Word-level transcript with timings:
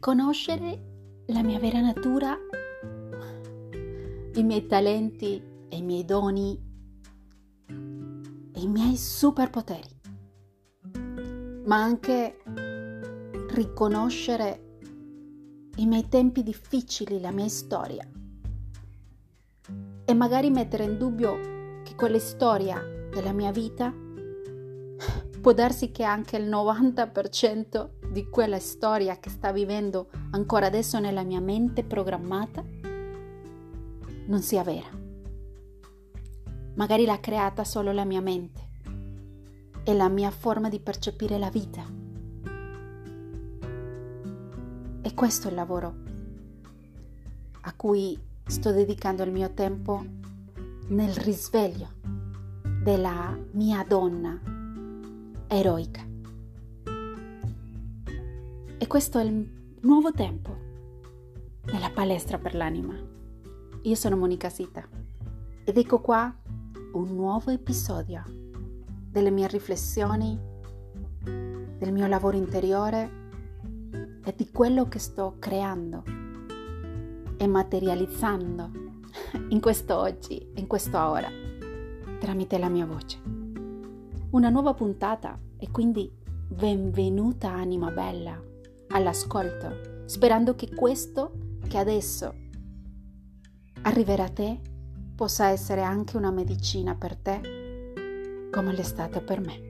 riconoscere 0.00 1.24
la 1.26 1.42
mia 1.42 1.58
vera 1.58 1.78
natura, 1.78 2.34
i 4.32 4.42
miei 4.42 4.64
talenti 4.64 5.42
e 5.68 5.76
i 5.76 5.82
miei 5.82 6.06
doni 6.06 6.58
e 7.68 8.60
i 8.60 8.66
miei 8.66 8.96
superpoteri, 8.96 10.00
ma 11.66 11.82
anche 11.82 12.38
riconoscere 13.50 14.78
i 15.76 15.84
miei 15.84 16.08
tempi 16.08 16.42
difficili, 16.42 17.20
la 17.20 17.30
mia 17.30 17.48
storia. 17.48 18.08
E 20.06 20.14
magari 20.14 20.48
mettere 20.48 20.84
in 20.84 20.96
dubbio 20.96 21.82
che 21.82 21.94
quella 21.94 22.18
storia 22.18 22.80
della 23.12 23.32
mia 23.32 23.52
vita 23.52 23.92
può 25.42 25.52
darsi 25.52 25.90
che 25.90 26.04
anche 26.04 26.38
il 26.38 26.48
90% 26.48 27.99
di 28.10 28.28
quella 28.28 28.58
storia 28.58 29.18
che 29.20 29.30
sta 29.30 29.52
vivendo 29.52 30.08
ancora 30.32 30.66
adesso 30.66 30.98
nella 30.98 31.22
mia 31.22 31.40
mente 31.40 31.84
programmata 31.84 32.64
non 34.26 34.42
sia 34.42 34.64
vera. 34.64 34.88
Magari 36.74 37.04
l'ha 37.04 37.20
creata 37.20 37.62
solo 37.62 37.92
la 37.92 38.04
mia 38.04 38.20
mente 38.20 38.68
e 39.84 39.94
la 39.94 40.08
mia 40.08 40.30
forma 40.30 40.68
di 40.68 40.80
percepire 40.80 41.38
la 41.38 41.50
vita. 41.50 41.84
E 45.02 45.14
questo 45.14 45.46
è 45.46 45.50
il 45.50 45.56
lavoro 45.56 45.94
a 47.62 47.74
cui 47.74 48.18
sto 48.46 48.72
dedicando 48.72 49.22
il 49.22 49.30
mio 49.30 49.52
tempo 49.52 50.04
nel 50.88 51.14
risveglio 51.14 51.88
della 52.82 53.38
mia 53.52 53.84
donna 53.86 54.40
eroica. 55.46 56.09
E 58.82 58.86
questo 58.86 59.18
è 59.18 59.24
il 59.24 59.76
nuovo 59.82 60.10
tempo 60.10 60.56
della 61.66 61.90
palestra 61.90 62.38
per 62.38 62.54
l'anima. 62.54 62.94
Io 63.82 63.94
sono 63.94 64.16
Monica 64.16 64.48
Sita 64.48 64.88
ed 65.62 65.76
ecco 65.76 66.00
qua 66.00 66.34
un 66.94 67.14
nuovo 67.14 67.50
episodio 67.50 68.24
delle 69.10 69.30
mie 69.30 69.48
riflessioni, 69.48 70.36
del 71.22 71.92
mio 71.92 72.06
lavoro 72.06 72.38
interiore 72.38 73.10
e 74.24 74.34
di 74.34 74.50
quello 74.50 74.88
che 74.88 74.98
sto 74.98 75.36
creando 75.38 76.02
e 77.36 77.46
materializzando 77.46 78.70
in 79.50 79.60
questo 79.60 79.98
oggi, 79.98 80.52
in 80.54 80.66
questa 80.66 81.10
ora, 81.10 81.28
tramite 82.18 82.56
la 82.56 82.70
mia 82.70 82.86
voce. 82.86 83.20
Una 84.30 84.48
nuova 84.48 84.72
puntata 84.72 85.38
e 85.58 85.70
quindi 85.70 86.10
benvenuta 86.48 87.50
anima 87.50 87.90
bella 87.90 88.48
all'ascolto, 88.90 90.04
sperando 90.06 90.54
che 90.54 90.74
questo 90.74 91.58
che 91.68 91.78
adesso 91.78 92.34
arriverà 93.82 94.24
a 94.24 94.30
te 94.30 94.60
possa 95.14 95.48
essere 95.48 95.82
anche 95.82 96.16
una 96.16 96.30
medicina 96.30 96.94
per 96.94 97.16
te, 97.16 98.48
come 98.50 98.72
l'è 98.72 98.82
stata 98.82 99.20
per 99.20 99.40
me. 99.40 99.68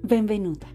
Benvenuta. 0.00 0.66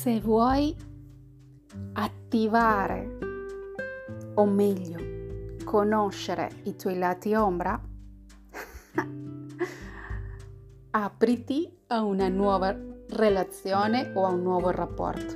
Se 0.00 0.18
vuoi 0.18 0.74
attivare, 1.92 3.18
o 4.34 4.46
meglio, 4.46 4.96
conoscere 5.62 6.50
i 6.62 6.74
tuoi 6.74 6.96
lati 6.96 7.34
ombra, 7.34 7.78
apriti 10.92 11.70
a 11.88 12.00
una 12.00 12.28
nuova 12.28 12.74
relazione 13.10 14.12
o 14.14 14.24
a 14.24 14.30
un 14.30 14.40
nuovo 14.40 14.70
rapporto. 14.70 15.34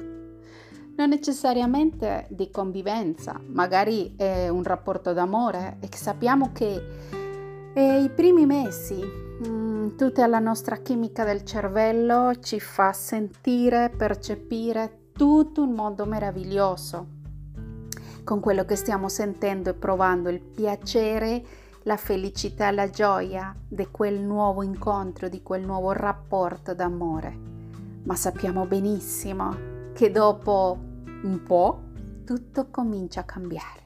Non 0.96 1.10
necessariamente 1.10 2.26
di 2.30 2.50
convivenza, 2.50 3.38
magari 3.44 4.14
è 4.16 4.48
un 4.48 4.62
rapporto 4.62 5.12
d'amore 5.12 5.76
e 5.80 5.94
sappiamo 5.94 6.52
che 6.54 6.82
eh, 7.74 8.02
i 8.02 8.08
primi 8.10 8.46
mesi 8.46 9.22
Mm, 9.46 9.96
tutta 9.96 10.28
la 10.28 10.38
nostra 10.38 10.76
chimica 10.76 11.24
del 11.24 11.44
cervello 11.44 12.38
ci 12.38 12.60
fa 12.60 12.92
sentire, 12.92 13.90
percepire 13.90 15.10
tutto 15.12 15.62
un 15.62 15.72
mondo 15.72 16.06
meraviglioso 16.06 17.22
con 18.22 18.38
quello 18.40 18.64
che 18.64 18.76
stiamo 18.76 19.08
sentendo 19.08 19.70
e 19.70 19.74
provando, 19.74 20.30
il 20.30 20.40
piacere, 20.40 21.44
la 21.82 21.96
felicità, 21.96 22.70
la 22.70 22.88
gioia 22.88 23.54
di 23.68 23.88
quel 23.90 24.20
nuovo 24.20 24.62
incontro, 24.62 25.28
di 25.28 25.42
quel 25.42 25.62
nuovo 25.62 25.92
rapporto 25.92 26.74
d'amore. 26.74 27.38
Ma 28.04 28.14
sappiamo 28.14 28.66
benissimo 28.66 29.56
che 29.92 30.10
dopo 30.10 30.78
un 31.22 31.42
po' 31.42 31.80
tutto 32.24 32.68
comincia 32.70 33.20
a 33.20 33.24
cambiare 33.24 33.82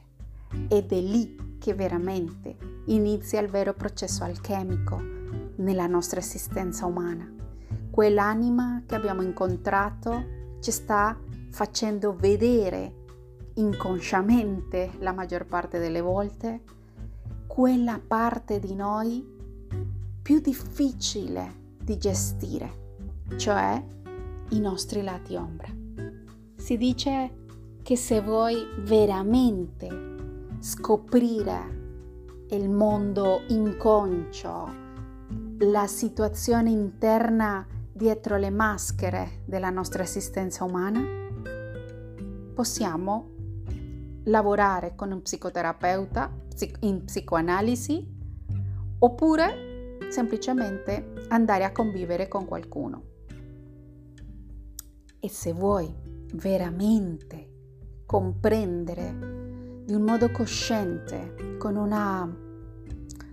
ed 0.69 0.91
è 0.93 1.01
lì 1.01 1.48
che 1.59 1.73
veramente 1.75 2.55
inizia 2.85 3.39
il 3.41 3.49
vero 3.49 3.73
processo 3.73 4.23
alchemico 4.23 4.99
nella 5.57 5.85
nostra 5.85 6.19
esistenza 6.19 6.85
umana. 6.85 7.31
Quell'anima 7.91 8.83
che 8.85 8.95
abbiamo 8.95 9.21
incontrato 9.21 10.57
ci 10.59 10.71
sta 10.71 11.17
facendo 11.51 12.15
vedere 12.15 12.95
inconsciamente 13.55 14.91
la 14.99 15.11
maggior 15.11 15.45
parte 15.45 15.79
delle 15.79 16.01
volte 16.01 16.61
quella 17.45 17.99
parte 17.99 18.59
di 18.59 18.73
noi 18.73 19.25
più 20.21 20.39
difficile 20.39 21.75
di 21.81 21.97
gestire, 21.97 23.23
cioè 23.35 23.83
i 24.49 24.59
nostri 24.59 25.01
lati 25.01 25.35
ombra. 25.35 25.67
Si 26.55 26.77
dice 26.77 27.37
che 27.81 27.95
se 27.97 28.21
vuoi 28.21 28.65
veramente 28.81 30.08
scoprire 30.59 31.77
il 32.49 32.69
mondo 32.69 33.43
inconscio, 33.47 34.87
la 35.59 35.87
situazione 35.87 36.69
interna 36.69 37.65
dietro 37.93 38.35
le 38.35 38.49
maschere 38.49 39.41
della 39.45 39.69
nostra 39.69 40.03
esistenza 40.03 40.65
umana? 40.65 41.01
Possiamo 42.53 43.29
lavorare 44.25 44.95
con 44.95 45.13
un 45.13 45.21
psicoterapeuta 45.21 46.29
in 46.81 47.05
psicoanalisi 47.05 48.17
oppure 48.99 49.97
semplicemente 50.09 51.13
andare 51.29 51.63
a 51.63 51.71
convivere 51.71 52.27
con 52.27 52.45
qualcuno. 52.45 53.03
E 55.21 55.29
se 55.29 55.53
vuoi 55.53 55.93
veramente 56.33 57.47
comprendere 58.05 59.38
di 59.89 59.95
un 59.95 60.03
modo 60.03 60.29
cosciente, 60.29 61.57
con 61.57 61.75
una 61.75 62.31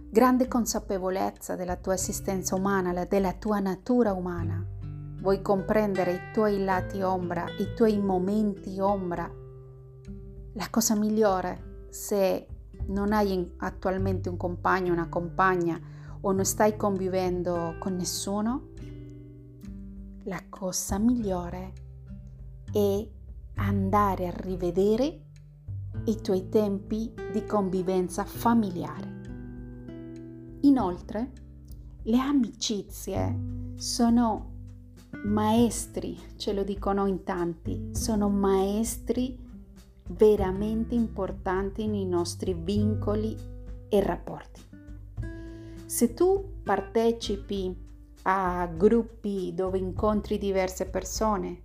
grande 0.09 0.49
consapevolezza 0.49 1.55
della 1.55 1.77
tua 1.77 1.93
esistenza 1.93 2.55
umana, 2.55 3.05
della 3.05 3.35
tua 3.35 3.59
natura 3.59 4.15
umana. 4.15 4.67
Vuoi 5.21 5.43
comprendere 5.43 6.13
i 6.15 6.21
tuoi 6.33 6.65
lati 6.65 7.03
ombra, 7.03 7.45
i 7.59 7.75
tuoi 7.75 7.99
momenti 7.99 8.81
ombra. 8.81 9.31
La 10.55 10.67
cosa 10.71 10.95
migliore 10.95 11.89
se 11.91 12.47
non 12.87 13.13
hai 13.13 13.53
attualmente 13.59 14.31
un 14.31 14.39
compagno, 14.39 14.95
una 14.95 15.11
compagna 15.11 15.79
o 16.23 16.33
non 16.33 16.47
stai 16.47 16.75
convivendo 16.75 17.77
con 17.79 17.97
nessuno, 17.97 18.69
la 20.25 20.43
cosa 20.49 20.97
migliore 20.97 21.73
è 22.73 23.07
andare 23.57 24.27
a 24.27 24.33
rivedere 24.35 25.21
i 26.05 26.21
tuoi 26.21 26.49
tempi 26.49 27.13
di 27.33 27.45
convivenza 27.45 28.25
familiare. 28.25 29.15
Inoltre, 30.61 31.33
le 32.03 32.19
amicizie 32.19 33.75
sono 33.77 34.53
maestri, 35.25 36.17
ce 36.37 36.53
lo 36.53 36.63
dicono 36.63 37.07
in 37.07 37.25
tanti, 37.25 37.91
sono 37.93 38.29
maestri 38.29 39.39
veramente 40.09 40.95
importanti 40.95 41.87
nei 41.87 42.07
nostri 42.07 42.55
vincoli 42.55 43.37
e 43.89 44.01
rapporti. 44.03 44.61
Se 45.87 46.15
tu 46.15 46.61
partecipi 46.63 47.85
a 48.23 48.67
gruppi 48.67 49.53
dove 49.55 49.79
incontri 49.79 50.39
diverse 50.39 50.87
persone, 50.87 51.63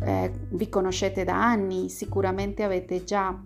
eh, 0.00 0.32
vi 0.50 0.68
conoscete 0.68 1.24
da 1.24 1.42
anni, 1.42 1.88
sicuramente 1.88 2.62
avete 2.62 3.04
già 3.04 3.38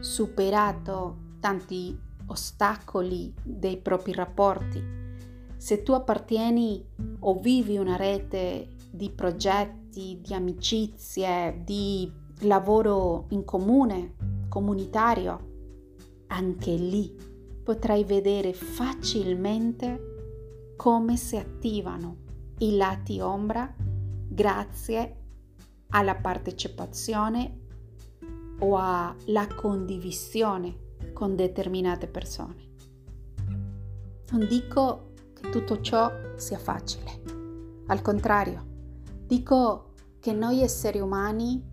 superato 0.00 1.16
tanti 1.40 1.98
ostacoli 2.26 3.32
dei 3.42 3.78
propri 3.78 4.12
rapporti. 4.12 4.96
Se 5.56 5.82
tu 5.82 5.92
appartieni 5.92 6.84
o 7.20 7.38
vivi 7.38 7.78
una 7.78 7.96
rete 7.96 8.68
di 8.90 9.10
progetti, 9.10 10.20
di 10.22 10.34
amicizie, 10.34 11.62
di 11.64 12.10
lavoro 12.40 13.26
in 13.30 13.44
comune, 13.44 14.14
comunitario, 14.48 15.46
anche 16.28 16.74
lì 16.74 17.14
potrai 17.62 18.04
vedere 18.04 18.52
facilmente 18.52 20.74
come 20.76 21.16
si 21.16 21.36
attivano 21.36 22.16
i 22.58 22.76
lati 22.76 23.20
ombra 23.20 23.74
grazie 24.28 25.16
alla 25.88 26.14
partecipazione 26.14 27.60
o 28.60 28.76
alla 28.76 29.46
condivisione 29.54 30.86
con 31.12 31.34
determinate 31.34 32.06
persone. 32.06 32.66
Non 34.30 34.46
dico 34.46 35.12
che 35.32 35.48
tutto 35.50 35.80
ciò 35.80 36.10
sia 36.36 36.58
facile, 36.58 37.22
al 37.86 38.02
contrario, 38.02 38.66
dico 39.26 39.94
che 40.20 40.32
noi 40.32 40.62
esseri 40.62 41.00
umani 41.00 41.64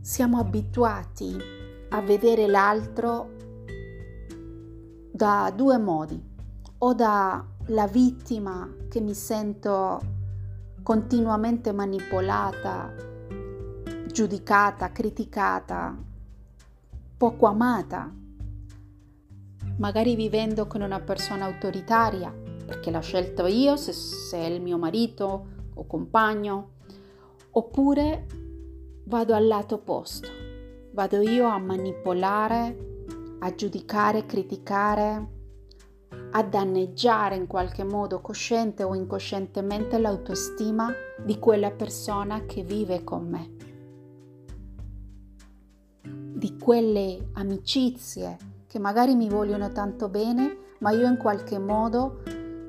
siamo 0.00 0.38
abituati 0.38 1.36
a 1.90 2.00
vedere 2.00 2.46
l'altro 2.46 3.36
da 5.12 5.52
due 5.54 5.78
modi, 5.78 6.28
o 6.82 6.94
da 6.94 7.44
la 7.66 7.86
vittima 7.86 8.68
che 8.88 9.00
mi 9.00 9.14
sento 9.14 10.00
continuamente 10.82 11.72
manipolata, 11.72 12.92
giudicata, 14.06 14.90
criticata, 14.92 15.96
poco 17.16 17.46
amata, 17.46 18.12
magari 19.76 20.14
vivendo 20.14 20.66
con 20.66 20.80
una 20.80 21.00
persona 21.00 21.44
autoritaria, 21.44 22.32
perché 22.66 22.90
l'ho 22.90 23.00
scelto 23.00 23.46
io, 23.46 23.76
se, 23.76 23.92
se 23.92 24.38
è 24.38 24.46
il 24.46 24.60
mio 24.60 24.78
marito 24.78 25.46
o 25.74 25.86
compagno, 25.86 26.70
oppure 27.50 28.26
vado 29.04 29.34
al 29.34 29.46
lato 29.46 29.76
opposto, 29.76 30.28
vado 30.92 31.20
io 31.20 31.46
a 31.46 31.58
manipolare, 31.58 32.88
a 33.40 33.54
giudicare, 33.54 34.26
criticare, 34.26 35.38
a 36.32 36.42
danneggiare 36.42 37.34
in 37.34 37.46
qualche 37.46 37.82
modo 37.82 38.20
cosciente 38.20 38.82
o 38.82 38.94
incoscientemente 38.94 39.98
l'autostima 39.98 40.92
di 41.24 41.38
quella 41.38 41.70
persona 41.70 42.44
che 42.44 42.62
vive 42.62 43.02
con 43.02 43.28
me, 43.28 43.50
di 46.02 46.56
quelle 46.56 47.30
amicizie 47.32 48.36
che 48.66 48.78
magari 48.78 49.16
mi 49.16 49.28
vogliono 49.28 49.72
tanto 49.72 50.08
bene, 50.08 50.56
ma 50.78 50.90
io 50.92 51.08
in 51.08 51.16
qualche 51.16 51.58
modo, 51.58 52.22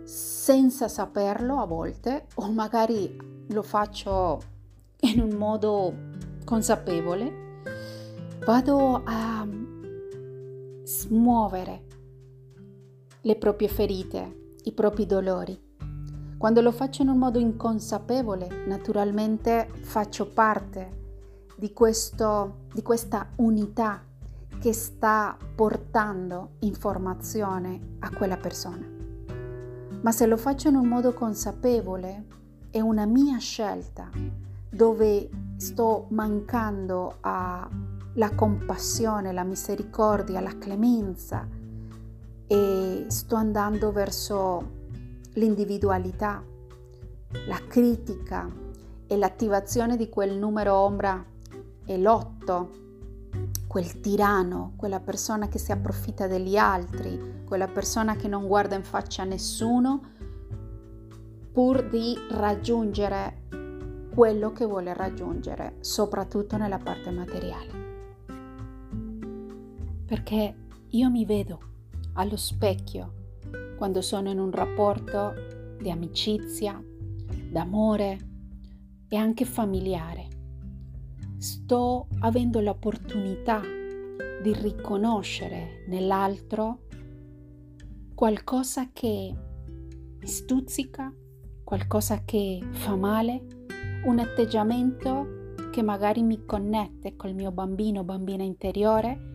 senza 0.04 0.88
saperlo 0.88 1.60
a 1.60 1.66
volte, 1.66 2.26
o 2.36 2.52
magari 2.52 3.16
lo 3.50 3.62
faccio 3.62 4.42
in 5.02 5.22
un 5.22 5.36
modo 5.36 5.94
consapevole, 6.44 7.60
vado 8.44 9.02
a 9.06 9.48
smuovere 10.84 11.90
le 13.24 13.36
proprie 13.36 13.68
ferite, 13.68 14.56
i 14.64 14.72
propri 14.72 15.06
dolori. 15.06 15.70
Quando 16.38 16.62
lo 16.62 16.72
faccio 16.72 17.04
in 17.04 17.10
un 17.10 17.20
modo 17.20 17.38
inconsapevole, 17.38 18.66
naturalmente 18.66 19.70
faccio 19.82 20.28
parte 20.28 21.00
di, 21.56 21.72
questo, 21.72 22.66
di 22.74 22.82
questa 22.82 23.30
unità 23.36 24.04
che 24.60 24.74
sta 24.74 25.38
portando 25.56 26.54
informazione 26.60 27.98
a 28.00 28.10
quella 28.10 28.38
persona. 28.38 28.88
Ma 30.02 30.12
se 30.12 30.26
lo 30.26 30.38
faccio 30.38 30.70
in 30.70 30.76
un 30.76 30.88
modo 30.88 31.14
consapevole, 31.14 32.26
è 32.72 32.80
una 32.80 33.06
mia 33.06 33.38
scelta 33.38 34.10
dove 34.68 35.30
sto 35.58 36.08
mancando 36.10 37.18
alla 37.22 38.34
compassione, 38.34 39.32
la 39.32 39.44
misericordia, 39.44 40.42
la 40.42 40.58
clemenza, 40.58 41.48
e 42.52 43.06
sto 43.08 43.36
andando 43.36 43.94
verso 43.94 44.80
l'individualità, 45.36 46.44
la 47.48 47.62
critica 47.66 48.54
e 49.08 49.16
l'attivazione 49.16 49.96
di 49.96 50.10
quel 50.10 50.36
numero 50.36 50.74
ombra 50.74 51.26
e 51.86 51.98
l'otto, 51.98 52.72
quel 53.68 54.02
tirano, 54.02 54.74
quella 54.76 55.00
persona 55.00 55.48
che 55.48 55.60
si 55.60 55.72
approfitta 55.72 56.28
degli 56.28 56.58
altri, 56.58 57.44
quella 57.46 57.70
persona 57.70 58.18
che 58.18 58.28
non 58.28 58.48
guarda 58.48 58.76
in 58.76 58.84
faccia 58.84 59.22
a 59.22 59.26
nessuno 59.26 60.02
pur 61.54 61.88
di 61.88 62.18
raggiungere 62.32 63.44
quello 64.14 64.52
che 64.52 64.66
vuole 64.66 64.94
raggiungere, 64.94 65.78
soprattutto 65.80 66.58
nella 66.58 66.80
parte 66.80 67.12
materiale. 67.12 67.80
Perché 70.06 70.56
io 70.90 71.10
mi 71.10 71.24
vedo 71.24 71.70
allo 72.14 72.38
specchio 72.38 73.20
quando 73.78 74.02
sono 74.02 74.30
in 74.30 74.40
un 74.40 74.52
rapporto 74.52 75.34
di 75.80 75.90
amicizia, 75.90 76.82
d'amore 77.50 78.20
e 79.08 79.16
anche 79.16 79.44
familiare. 79.46 80.28
Sto 81.38 82.08
avendo 82.20 82.60
l'opportunità 82.60 83.62
di 84.42 84.54
riconoscere 84.54 85.84
nell'altro 85.88 86.82
qualcosa 88.14 88.92
che 88.94 89.36
mi 90.20 90.28
stuzzica, 90.28 91.12
qualcosa 91.64 92.24
che 92.24 92.60
fa 92.70 92.96
male, 92.96 93.46
un 94.06 94.20
atteggiamento 94.20 95.56
che 95.72 95.82
magari 95.82 96.22
mi 96.22 96.46
connette 96.46 97.16
col 97.16 97.34
mio 97.34 97.52
bambino 97.52 98.02
o 98.02 98.04
bambina 98.04 98.44
interiore 98.44 99.31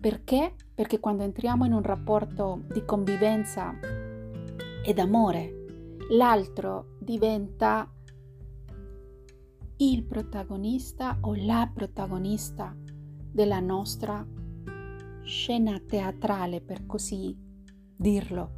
perché? 0.00 0.54
Perché 0.74 1.00
quando 1.00 1.24
entriamo 1.24 1.64
in 1.64 1.72
un 1.72 1.82
rapporto 1.82 2.62
di 2.72 2.84
convivenza 2.84 3.74
e 4.84 4.94
d'amore, 4.94 5.96
l'altro 6.10 6.96
diventa 7.00 7.90
il 9.78 10.04
protagonista 10.04 11.18
o 11.20 11.34
la 11.36 11.70
protagonista 11.72 12.74
della 13.30 13.60
nostra 13.60 14.26
scena 15.22 15.80
teatrale, 15.84 16.60
per 16.60 16.86
così 16.86 17.36
dirlo. 17.96 18.50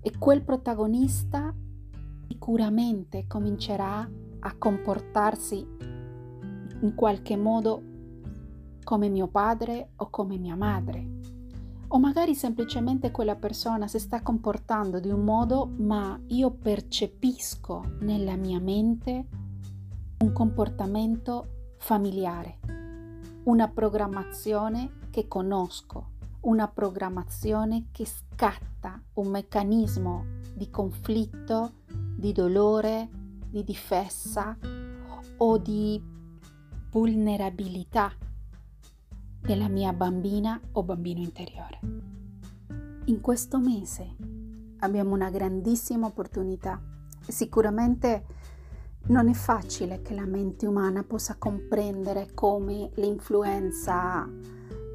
E 0.00 0.18
quel 0.18 0.42
protagonista 0.42 1.54
sicuramente 2.28 3.26
comincerà 3.26 4.10
a 4.40 4.56
comportarsi 4.56 5.66
in 6.80 6.94
qualche 6.94 7.36
modo 7.36 7.91
come 8.82 9.08
mio 9.08 9.26
padre 9.26 9.90
o 9.96 10.10
come 10.10 10.36
mia 10.36 10.56
madre. 10.56 11.20
O 11.88 11.98
magari 11.98 12.34
semplicemente 12.34 13.10
quella 13.10 13.36
persona 13.36 13.86
si 13.86 13.98
sta 13.98 14.22
comportando 14.22 14.98
di 14.98 15.10
un 15.10 15.24
modo, 15.24 15.66
ma 15.66 16.18
io 16.28 16.50
percepisco 16.50 17.96
nella 18.00 18.36
mia 18.36 18.58
mente 18.60 19.26
un 20.18 20.32
comportamento 20.32 21.74
familiare, 21.76 22.58
una 23.44 23.68
programmazione 23.68 25.00
che 25.10 25.28
conosco, 25.28 26.12
una 26.42 26.66
programmazione 26.68 27.88
che 27.92 28.06
scatta 28.06 29.00
un 29.14 29.28
meccanismo 29.28 30.24
di 30.54 30.70
conflitto, 30.70 31.72
di 32.16 32.32
dolore, 32.32 33.08
di 33.50 33.64
difesa 33.64 34.56
o 35.36 35.58
di 35.58 36.02
vulnerabilità 36.90 38.12
della 39.42 39.68
mia 39.68 39.92
bambina 39.92 40.58
o 40.72 40.82
bambino 40.82 41.20
interiore. 41.20 41.80
In 43.06 43.20
questo 43.20 43.58
mese 43.58 44.14
abbiamo 44.78 45.14
una 45.14 45.30
grandissima 45.30 46.06
opportunità 46.06 46.80
sicuramente 47.26 48.24
non 49.04 49.28
è 49.28 49.32
facile 49.32 50.00
che 50.02 50.14
la 50.14 50.26
mente 50.26 50.66
umana 50.66 51.02
possa 51.02 51.36
comprendere 51.36 52.30
come 52.34 52.90
l'influenza 52.94 54.28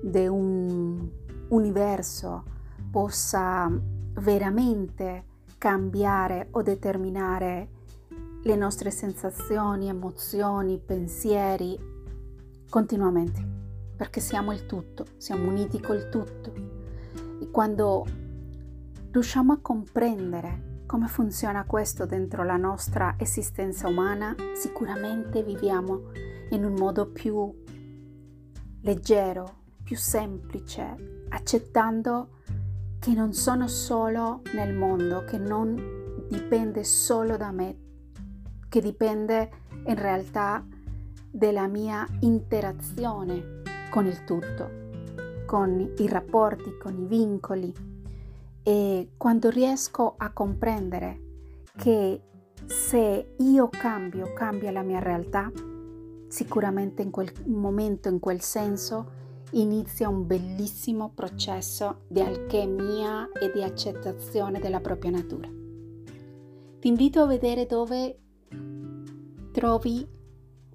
di 0.01 0.27
un 0.27 1.09
universo 1.49 2.43
possa 2.89 3.69
veramente 4.19 5.25
cambiare 5.57 6.47
o 6.51 6.61
determinare 6.61 7.69
le 8.43 8.55
nostre 8.55 8.91
sensazioni, 8.91 9.89
emozioni, 9.89 10.79
pensieri 10.79 11.77
continuamente 12.69 13.56
perché 13.97 14.21
siamo 14.21 14.53
il 14.53 14.65
tutto, 14.67 15.05
siamo 15.17 15.49
uniti 15.49 15.81
col 15.81 16.09
tutto. 16.09 16.53
E 17.41 17.49
quando 17.49 18.05
riusciamo 19.11 19.53
a 19.53 19.59
comprendere 19.59 20.83
come 20.85 21.07
funziona 21.07 21.65
questo 21.65 22.05
dentro 22.05 22.43
la 22.43 22.55
nostra 22.55 23.15
esistenza 23.17 23.87
umana, 23.87 24.35
sicuramente 24.53 25.43
viviamo 25.43 26.11
in 26.51 26.63
un 26.63 26.73
modo 26.73 27.07
più 27.07 27.53
leggero, 28.81 29.63
più 29.83 29.97
semplice, 29.97 31.25
accettando 31.29 32.35
che 32.99 33.13
non 33.13 33.33
sono 33.33 33.67
solo 33.67 34.41
nel 34.53 34.73
mondo, 34.73 35.23
che 35.25 35.37
non 35.37 36.25
dipende 36.29 36.83
solo 36.83 37.35
da 37.35 37.51
me, 37.51 37.77
che 38.69 38.79
dipende 38.79 39.49
in 39.87 39.95
realtà 39.95 40.65
della 41.29 41.67
mia 41.67 42.05
interazione 42.21 43.56
con 43.89 44.05
il 44.05 44.23
tutto, 44.23 44.69
con 45.45 45.93
i 45.97 46.07
rapporti, 46.07 46.77
con 46.77 46.97
i 46.97 47.05
vincoli 47.05 47.73
e 48.63 49.11
quando 49.15 49.49
riesco 49.49 50.15
a 50.17 50.31
comprendere 50.33 51.21
che 51.77 52.21
se 52.65 53.35
io 53.37 53.69
cambio, 53.69 54.33
cambia 54.33 54.71
la 54.71 54.81
mia 54.81 54.99
realtà, 54.99 55.49
sicuramente 56.27 57.01
in 57.01 57.11
quel 57.11 57.31
momento, 57.45 58.09
in 58.09 58.19
quel 58.19 58.41
senso, 58.41 59.11
inizia 59.51 60.09
un 60.09 60.27
bellissimo 60.27 61.11
processo 61.15 62.01
di 62.07 62.19
alchimia 62.19 63.31
e 63.31 63.51
di 63.53 63.63
accettazione 63.63 64.59
della 64.59 64.81
propria 64.81 65.11
natura. 65.11 65.47
Ti 66.79 66.87
invito 66.87 67.21
a 67.21 67.25
vedere 67.25 67.65
dove 67.65 68.19
trovi 69.51 70.05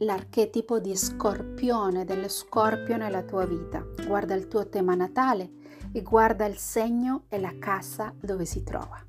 l'archetipo 0.02 0.80
di 0.80 0.97
scorpione, 0.97 2.04
dello 2.04 2.28
scorpio 2.28 2.97
nella 2.97 3.23
tua 3.23 3.47
vita. 3.47 3.85
Guarda 4.06 4.35
il 4.35 4.49
tuo 4.49 4.68
tema 4.68 4.94
natale 4.94 5.50
e 5.92 6.02
guarda 6.02 6.47
il 6.47 6.56
segno 6.56 7.25
e 7.28 7.38
la 7.38 7.54
casa 7.59 8.14
dove 8.21 8.44
si 8.44 8.62
trova. 8.62 9.00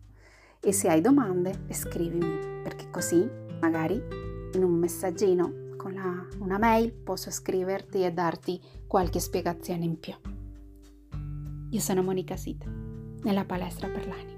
E 0.59 0.71
se 0.71 0.89
hai 0.89 1.01
domande, 1.01 1.65
scrivimi, 1.71 2.61
perché 2.61 2.89
così 2.89 3.27
magari 3.59 3.95
in 4.53 4.63
un 4.63 4.73
messaggino 4.73 5.75
con 5.77 5.93
la, 5.93 6.27
una 6.39 6.57
mail 6.57 6.93
posso 6.93 7.31
scriverti 7.31 8.03
e 8.03 8.11
darti 8.11 8.61
qualche 8.87 9.19
spiegazione 9.19 9.83
in 9.83 9.99
più. 9.99 10.13
Io 11.69 11.79
sono 11.79 12.03
Monica 12.03 12.35
Sita, 12.35 12.67
nella 13.23 13.45
palestra 13.45 13.87
per 13.87 14.07
l'anima. 14.07 14.32